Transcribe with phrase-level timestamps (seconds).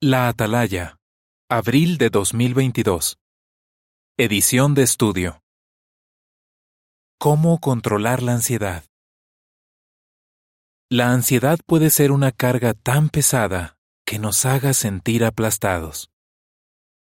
[0.00, 1.00] La Atalaya,
[1.50, 3.18] abril de 2022.
[4.16, 5.42] Edición de estudio.
[7.18, 8.84] ¿Cómo controlar la ansiedad?
[10.88, 13.76] La ansiedad puede ser una carga tan pesada
[14.06, 16.12] que nos haga sentir aplastados.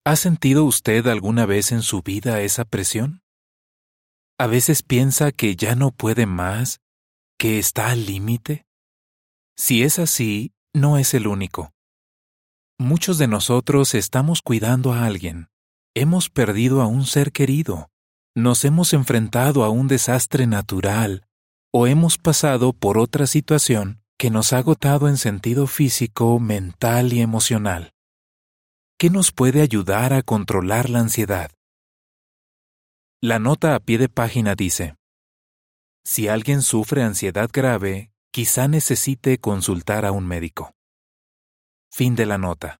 [0.05, 3.21] ¿Ha sentido usted alguna vez en su vida esa presión?
[4.39, 6.79] ¿A veces piensa que ya no puede más,
[7.37, 8.65] que está al límite?
[9.57, 11.73] Si es así, no es el único.
[12.79, 15.49] Muchos de nosotros estamos cuidando a alguien.
[15.95, 17.89] Hemos perdido a un ser querido.
[18.35, 21.25] Nos hemos enfrentado a un desastre natural
[21.73, 27.21] o hemos pasado por otra situación que nos ha agotado en sentido físico, mental y
[27.21, 27.93] emocional.
[28.99, 31.49] ¿Qué nos puede ayudar a controlar la ansiedad?
[33.21, 34.95] La nota a pie de página dice,
[36.05, 40.76] Si alguien sufre ansiedad grave, quizá necesite consultar a un médico.
[41.97, 42.79] Fin de la nota.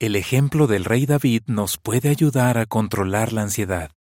[0.00, 3.92] El ejemplo del rey David nos puede ayudar a controlar la ansiedad.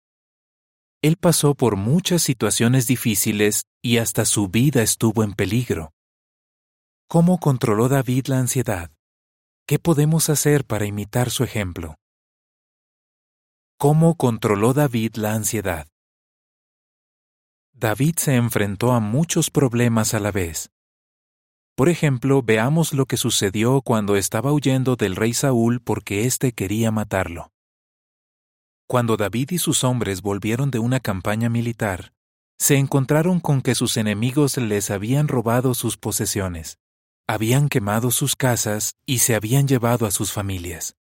[1.03, 5.91] Él pasó por muchas situaciones difíciles y hasta su vida estuvo en peligro.
[7.09, 8.93] ¿Cómo controló David la ansiedad?
[9.67, 11.97] ¿Qué podemos hacer para imitar su ejemplo?
[13.79, 15.89] ¿Cómo controló David la ansiedad?
[17.73, 20.71] David se enfrentó a muchos problemas a la vez.
[21.77, 26.91] Por ejemplo, veamos lo que sucedió cuando estaba huyendo del rey Saúl porque éste quería
[26.91, 27.53] matarlo.
[28.89, 32.15] Cuando David y sus hombres volvieron de una campaña militar,
[32.59, 36.79] se encontraron con que sus enemigos les habían robado sus posesiones,
[37.29, 40.97] habían quemado sus casas y se habían llevado a sus familias.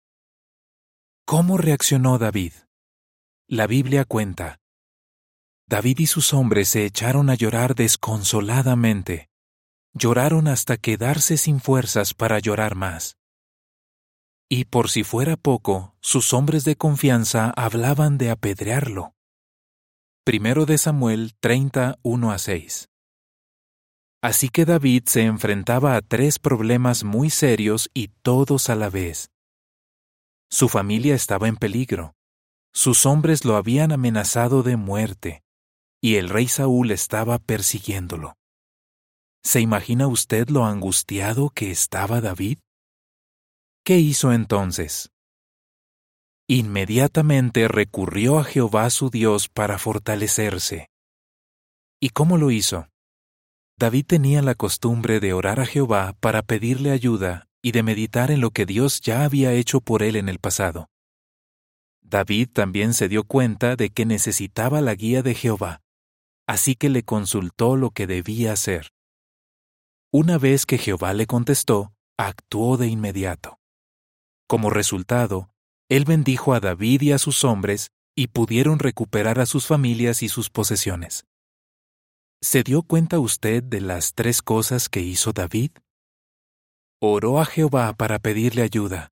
[1.24, 2.52] ¿Cómo reaccionó David?
[3.48, 4.58] La Biblia cuenta.
[5.66, 9.30] David y sus hombres se echaron a llorar desconsoladamente
[9.96, 13.16] lloraron hasta quedarse sin fuerzas para llorar más.
[14.48, 19.14] Y por si fuera poco, sus hombres de confianza hablaban de apedrearlo.
[20.24, 22.88] Primero de Samuel 30, 1 a 6.
[24.22, 29.30] Así que David se enfrentaba a tres problemas muy serios y todos a la vez.
[30.50, 32.14] Su familia estaba en peligro,
[32.72, 35.42] sus hombres lo habían amenazado de muerte,
[36.02, 38.36] y el rey Saúl estaba persiguiéndolo.
[39.46, 42.58] ¿Se imagina usted lo angustiado que estaba David?
[43.84, 45.12] ¿Qué hizo entonces?
[46.48, 50.88] Inmediatamente recurrió a Jehová su Dios para fortalecerse.
[52.00, 52.88] ¿Y cómo lo hizo?
[53.78, 58.40] David tenía la costumbre de orar a Jehová para pedirle ayuda y de meditar en
[58.40, 60.88] lo que Dios ya había hecho por él en el pasado.
[62.02, 65.82] David también se dio cuenta de que necesitaba la guía de Jehová,
[66.48, 68.95] así que le consultó lo que debía hacer.
[70.18, 73.58] Una vez que Jehová le contestó, actuó de inmediato.
[74.48, 75.50] Como resultado,
[75.90, 80.30] él bendijo a David y a sus hombres y pudieron recuperar a sus familias y
[80.30, 81.26] sus posesiones.
[82.40, 85.72] ¿Se dio cuenta usted de las tres cosas que hizo David?
[86.98, 89.10] Oró a Jehová para pedirle ayuda,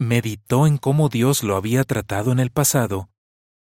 [0.00, 3.08] meditó en cómo Dios lo había tratado en el pasado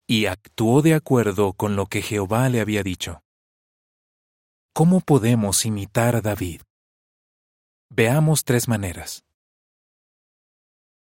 [0.07, 3.22] y actuó de acuerdo con lo que Jehová le había dicho.
[4.75, 6.61] ¿Cómo podemos imitar a David?
[7.91, 9.23] Veamos tres maneras.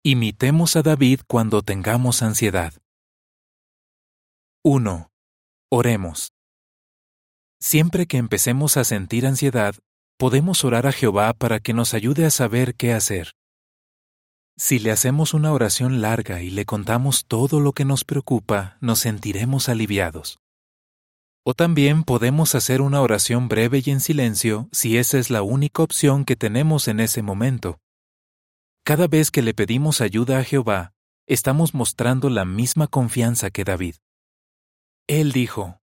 [0.03, 2.73] Imitemos a David cuando tengamos ansiedad.
[4.63, 5.09] 1.
[5.71, 6.31] Oremos.
[7.59, 9.73] Siempre que empecemos a sentir ansiedad,
[10.19, 13.31] podemos orar a Jehová para que nos ayude a saber qué hacer.
[14.57, 18.99] Si le hacemos una oración larga y le contamos todo lo que nos preocupa, nos
[18.99, 20.37] sentiremos aliviados.
[21.47, 25.83] O también podemos hacer una oración breve y en silencio si esa es la única
[25.83, 27.79] opción que tenemos en ese momento.
[28.83, 30.93] Cada vez que le pedimos ayuda a Jehová,
[31.27, 33.95] estamos mostrando la misma confianza que David.
[35.07, 35.79] Él dijo,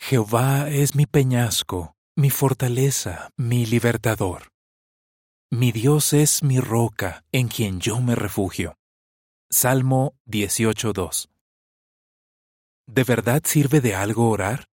[0.00, 4.48] Jehová es mi peñasco, mi fortaleza, mi libertador.
[5.50, 8.78] Mi Dios es mi roca, en quien yo me refugio.
[9.50, 11.28] Salmo 18.2.
[12.86, 14.71] ¿De verdad sirve de algo orar?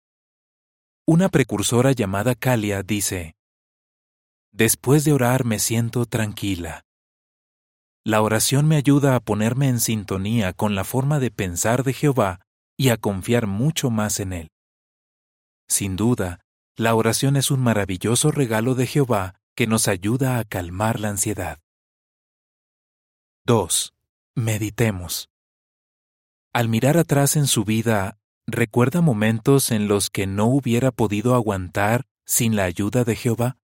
[1.06, 3.36] Una precursora llamada Calia dice,
[4.52, 6.86] Después de orar me siento tranquila.
[8.04, 12.40] La oración me ayuda a ponerme en sintonía con la forma de pensar de Jehová
[12.78, 14.50] y a confiar mucho más en Él.
[15.68, 16.40] Sin duda,
[16.74, 21.58] la oración es un maravilloso regalo de Jehová que nos ayuda a calmar la ansiedad.
[23.44, 23.92] 2.
[24.36, 25.28] Meditemos.
[26.54, 32.04] Al mirar atrás en su vida, ¿Recuerda momentos en los que no hubiera podido aguantar
[32.26, 33.56] sin la ayuda de Jehová?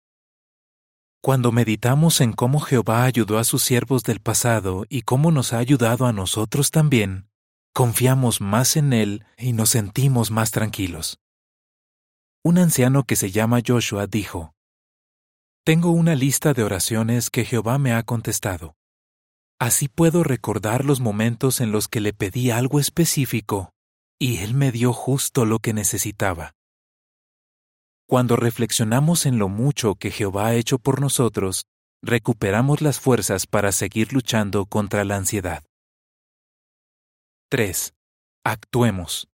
[1.21, 5.59] Cuando meditamos en cómo Jehová ayudó a sus siervos del pasado y cómo nos ha
[5.59, 7.29] ayudado a nosotros también,
[7.75, 11.21] confiamos más en Él y nos sentimos más tranquilos.
[12.43, 14.55] Un anciano que se llama Joshua dijo,
[15.62, 18.77] Tengo una lista de oraciones que Jehová me ha contestado.
[19.59, 23.75] Así puedo recordar los momentos en los que le pedí algo específico
[24.20, 26.55] y Él me dio justo lo que necesitaba.
[28.06, 31.64] Cuando reflexionamos en lo mucho que Jehová ha hecho por nosotros,
[32.02, 35.64] recuperamos las fuerzas para seguir luchando contra la ansiedad.
[37.49, 37.94] 3.
[38.44, 39.28] Actuemos.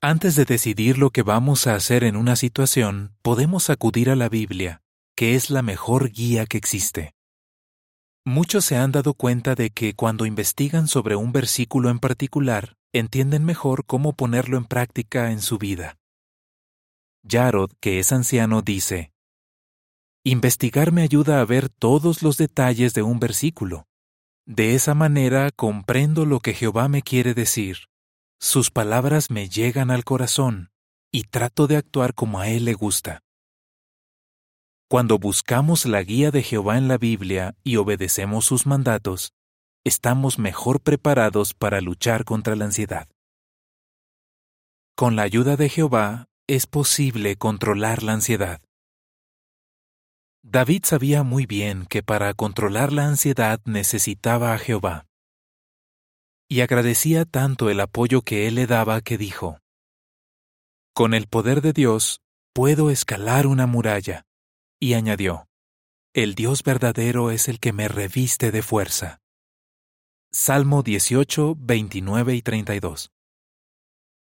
[0.00, 4.28] Antes de decidir lo que vamos a hacer en una situación, podemos acudir a la
[4.28, 4.80] Biblia,
[5.16, 7.14] que es la mejor guía que existe.
[8.24, 13.44] Muchos se han dado cuenta de que cuando investigan sobre un versículo en particular, entienden
[13.44, 15.98] mejor cómo ponerlo en práctica en su vida.
[17.26, 19.12] Jarod, que es anciano, dice,
[20.24, 23.86] Investigar me ayuda a ver todos los detalles de un versículo.
[24.46, 27.88] De esa manera comprendo lo que Jehová me quiere decir.
[28.40, 30.70] Sus palabras me llegan al corazón
[31.12, 33.22] y trato de actuar como a Él le gusta.
[34.88, 39.32] Cuando buscamos la guía de Jehová en la Biblia y obedecemos sus mandatos,
[39.84, 43.08] estamos mejor preparados para luchar contra la ansiedad.
[44.94, 48.60] Con la ayuda de Jehová es posible controlar la ansiedad.
[50.44, 55.06] David sabía muy bien que para controlar la ansiedad necesitaba a Jehová.
[56.48, 59.58] Y agradecía tanto el apoyo que él le daba que dijo,
[60.94, 62.20] Con el poder de Dios
[62.52, 64.26] puedo escalar una muralla.
[64.78, 65.46] Y añadió,
[66.12, 69.21] El Dios verdadero es el que me reviste de fuerza.
[70.34, 73.12] Salmo 18, 29 y 32.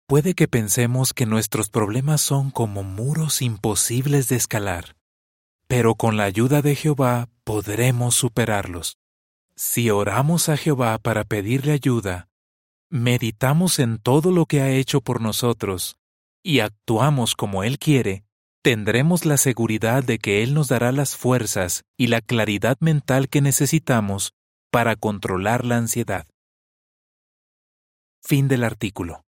[0.06, 4.96] Puede que pensemos que nuestros problemas son como muros imposibles de escalar,
[5.68, 8.96] pero con la ayuda de Jehová podremos superarlos.
[9.56, 12.30] Si oramos a Jehová para pedirle ayuda,
[12.88, 15.98] meditamos en todo lo que ha hecho por nosotros
[16.42, 18.24] y actuamos como Él quiere,
[18.62, 23.42] tendremos la seguridad de que Él nos dará las fuerzas y la claridad mental que
[23.42, 24.32] necesitamos
[24.70, 26.26] para controlar la ansiedad.
[28.22, 29.24] Fin del artículo.